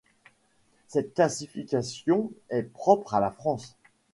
[0.87, 3.77] Cette classification est propre à la France.